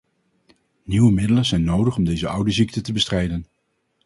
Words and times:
Nieuwe 0.83 1.11
middelen 1.11 1.45
zijn 1.45 1.63
nodig 1.63 1.95
om 1.95 2.03
deze 2.05 2.27
oude 2.27 2.51
ziekte 2.51 2.81
te 2.81 2.93
bestrijden. 2.93 3.45